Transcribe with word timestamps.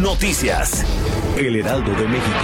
Noticias. 0.00 0.84
El 1.36 1.56
Heraldo 1.56 1.90
de 1.90 2.08
México. 2.08 2.38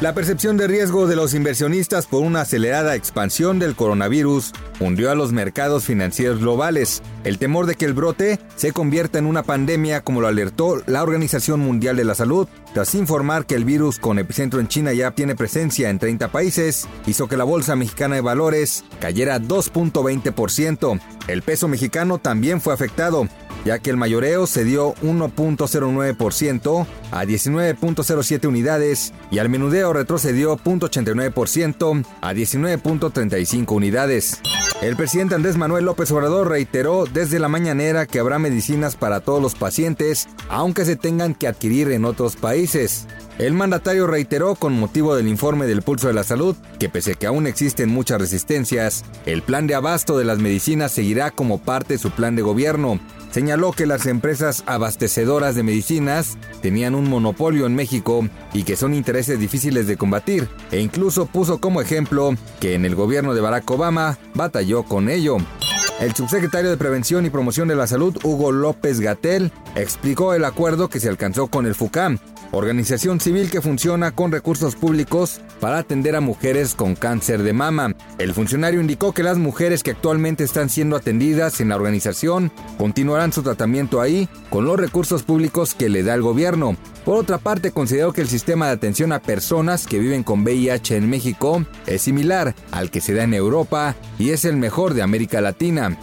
La 0.00 0.14
percepción 0.14 0.56
de 0.56 0.68
riesgo 0.68 1.08
de 1.08 1.16
los 1.16 1.34
inversionistas 1.34 2.06
por 2.06 2.22
una 2.22 2.42
acelerada 2.42 2.94
expansión 2.94 3.58
del 3.58 3.74
coronavirus 3.74 4.52
hundió 4.78 5.10
a 5.10 5.16
los 5.16 5.32
mercados 5.32 5.84
financieros 5.84 6.38
globales. 6.38 7.02
El 7.24 7.38
temor 7.38 7.66
de 7.66 7.74
que 7.74 7.84
el 7.84 7.94
brote 7.94 8.38
se 8.54 8.72
convierta 8.72 9.18
en 9.18 9.26
una 9.26 9.42
pandemia, 9.42 10.02
como 10.02 10.20
lo 10.20 10.28
alertó 10.28 10.80
la 10.86 11.02
Organización 11.02 11.60
Mundial 11.60 11.96
de 11.96 12.04
la 12.04 12.14
Salud, 12.14 12.46
tras 12.74 12.94
informar 12.94 13.44
que 13.44 13.56
el 13.56 13.64
virus 13.64 13.98
con 13.98 14.20
epicentro 14.20 14.60
en 14.60 14.68
China 14.68 14.92
ya 14.92 15.10
tiene 15.10 15.34
presencia 15.34 15.90
en 15.90 15.98
30 15.98 16.28
países, 16.28 16.86
hizo 17.06 17.26
que 17.26 17.36
la 17.36 17.44
Bolsa 17.44 17.74
Mexicana 17.74 18.14
de 18.14 18.20
Valores 18.20 18.84
cayera 19.00 19.40
2.20%. 19.40 21.00
El 21.26 21.42
peso 21.42 21.66
mexicano 21.66 22.18
también 22.18 22.60
fue 22.60 22.72
afectado, 22.72 23.26
ya 23.64 23.78
que 23.78 23.90
el 23.90 23.96
mayoreo 23.96 24.46
se 24.46 24.64
dio 24.64 24.94
1.09% 25.02 26.86
a 27.10 27.24
19.07 27.24 28.46
unidades 28.46 29.12
y 29.30 29.38
al 29.38 29.48
menudeo 29.48 29.92
retrocedió 29.92 30.56
0.89% 30.56 32.04
a 32.20 32.32
19.35 32.32 33.72
unidades. 33.74 34.40
El 34.80 34.94
presidente 34.94 35.34
Andrés 35.34 35.56
Manuel 35.56 35.86
López 35.86 36.10
Obrador 36.12 36.48
reiteró 36.48 37.04
desde 37.04 37.40
la 37.40 37.48
mañanera 37.48 38.06
que 38.06 38.20
habrá 38.20 38.38
medicinas 38.38 38.94
para 38.94 39.20
todos 39.20 39.42
los 39.42 39.56
pacientes, 39.56 40.28
aunque 40.48 40.84
se 40.84 40.94
tengan 40.94 41.34
que 41.34 41.48
adquirir 41.48 41.90
en 41.90 42.04
otros 42.04 42.36
países. 42.36 43.08
El 43.38 43.54
mandatario 43.54 44.06
reiteró 44.06 44.54
con 44.54 44.78
motivo 44.78 45.16
del 45.16 45.28
informe 45.28 45.66
del 45.66 45.82
Pulso 45.82 46.08
de 46.08 46.14
la 46.14 46.24
Salud 46.24 46.56
que 46.78 46.88
pese 46.88 47.16
que 47.16 47.26
aún 47.26 47.46
existen 47.46 47.88
muchas 47.88 48.20
resistencias, 48.20 49.04
el 49.26 49.42
plan 49.42 49.66
de 49.66 49.74
abasto 49.74 50.16
de 50.16 50.24
las 50.24 50.38
medicinas 50.38 50.92
seguirá 50.92 51.30
como 51.30 51.58
parte 51.58 51.94
de 51.94 51.98
su 51.98 52.10
plan 52.10 52.36
de 52.36 52.42
gobierno. 52.42 53.00
Señaló 53.30 53.72
que 53.72 53.86
las 53.86 54.06
empresas 54.06 54.64
abastecedoras 54.66 55.54
de 55.54 55.62
medicinas 55.62 56.38
tenían 56.62 56.94
un 56.94 57.08
monopolio 57.08 57.66
en 57.66 57.74
México 57.74 58.26
y 58.52 58.64
que 58.64 58.76
son 58.76 58.94
intereses 58.94 59.38
difíciles 59.38 59.86
de 59.86 59.96
combatir, 59.96 60.48
e 60.70 60.80
incluso 60.80 61.26
puso 61.26 61.58
como 61.58 61.80
ejemplo 61.80 62.34
que 62.60 62.74
en 62.74 62.84
el 62.84 62.94
gobierno 62.94 63.34
de 63.34 63.40
Barack 63.40 63.70
Obama 63.70 64.18
batalló 64.34 64.84
con 64.84 65.08
ello. 65.08 65.36
El 66.00 66.14
subsecretario 66.14 66.70
de 66.70 66.76
Prevención 66.76 67.26
y 67.26 67.30
Promoción 67.30 67.66
de 67.66 67.74
la 67.74 67.88
Salud, 67.88 68.16
Hugo 68.22 68.52
López 68.52 69.00
Gatel, 69.00 69.50
explicó 69.74 70.32
el 70.32 70.44
acuerdo 70.44 70.88
que 70.88 71.00
se 71.00 71.08
alcanzó 71.08 71.48
con 71.48 71.66
el 71.66 71.74
FUCAM, 71.74 72.18
organización 72.52 73.20
civil 73.20 73.50
que 73.50 73.60
funciona 73.60 74.10
con 74.12 74.32
recursos 74.32 74.76
públicos 74.76 75.40
para 75.60 75.78
atender 75.78 76.16
a 76.16 76.20
mujeres 76.20 76.74
con 76.74 76.94
cáncer 76.94 77.42
de 77.42 77.52
mama. 77.52 77.94
El 78.18 78.34
funcionario 78.34 78.80
indicó 78.80 79.12
que 79.12 79.22
las 79.22 79.38
mujeres 79.38 79.82
que 79.82 79.92
actualmente 79.92 80.44
están 80.44 80.68
siendo 80.68 80.96
atendidas 80.96 81.60
en 81.60 81.68
la 81.68 81.76
organización 81.76 82.52
continuarán 82.78 83.32
su 83.32 83.42
tratamiento 83.42 84.00
ahí 84.00 84.28
con 84.50 84.64
los 84.64 84.78
recursos 84.78 85.22
públicos 85.22 85.74
que 85.74 85.88
le 85.88 86.02
da 86.02 86.14
el 86.14 86.22
gobierno. 86.22 86.76
Por 87.04 87.16
otra 87.16 87.38
parte, 87.38 87.70
consideró 87.70 88.12
que 88.12 88.20
el 88.20 88.28
sistema 88.28 88.66
de 88.66 88.72
atención 88.72 89.12
a 89.12 89.20
personas 89.20 89.86
que 89.86 89.98
viven 89.98 90.22
con 90.22 90.42
VIH 90.42 90.96
en 90.96 91.08
México 91.08 91.64
es 91.86 92.02
similar 92.02 92.54
al 92.70 92.90
que 92.90 93.00
se 93.00 93.14
da 93.14 93.24
en 93.24 93.34
Europa 93.34 93.96
y 94.18 94.30
es 94.30 94.44
el 94.44 94.56
mejor 94.56 94.94
de 94.94 95.02
América 95.02 95.40
Latina. 95.40 95.96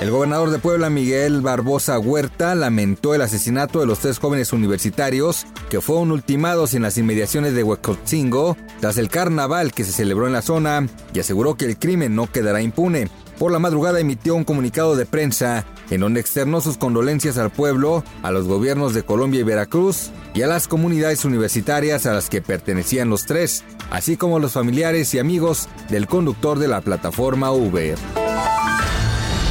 El 0.00 0.10
gobernador 0.10 0.48
de 0.48 0.58
Puebla, 0.58 0.88
Miguel 0.88 1.42
Barbosa 1.42 1.98
Huerta, 1.98 2.54
lamentó 2.54 3.14
el 3.14 3.20
asesinato 3.20 3.80
de 3.80 3.86
los 3.86 3.98
tres 3.98 4.18
jóvenes 4.18 4.54
universitarios 4.54 5.44
que 5.68 5.82
fueron 5.82 6.10
ultimados 6.10 6.72
en 6.72 6.80
las 6.80 6.96
inmediaciones 6.96 7.52
de 7.52 7.62
Huecotzingo 7.62 8.56
tras 8.80 8.96
el 8.96 9.10
carnaval 9.10 9.74
que 9.74 9.84
se 9.84 9.92
celebró 9.92 10.26
en 10.26 10.32
la 10.32 10.40
zona 10.40 10.86
y 11.12 11.20
aseguró 11.20 11.54
que 11.54 11.66
el 11.66 11.78
crimen 11.78 12.14
no 12.14 12.32
quedará 12.32 12.62
impune. 12.62 13.10
Por 13.38 13.52
la 13.52 13.58
madrugada 13.58 14.00
emitió 14.00 14.34
un 14.36 14.44
comunicado 14.44 14.96
de 14.96 15.04
prensa 15.04 15.66
en 15.90 16.00
donde 16.00 16.20
externó 16.20 16.62
sus 16.62 16.78
condolencias 16.78 17.36
al 17.36 17.50
pueblo, 17.50 18.02
a 18.22 18.30
los 18.30 18.48
gobiernos 18.48 18.94
de 18.94 19.02
Colombia 19.02 19.40
y 19.40 19.44
Veracruz 19.44 20.12
y 20.32 20.40
a 20.40 20.46
las 20.46 20.66
comunidades 20.66 21.26
universitarias 21.26 22.06
a 22.06 22.14
las 22.14 22.30
que 22.30 22.40
pertenecían 22.40 23.10
los 23.10 23.26
tres, 23.26 23.64
así 23.90 24.16
como 24.16 24.38
los 24.38 24.52
familiares 24.52 25.12
y 25.12 25.18
amigos 25.18 25.68
del 25.90 26.06
conductor 26.06 26.58
de 26.58 26.68
la 26.68 26.80
plataforma 26.80 27.52
Uber. 27.52 27.98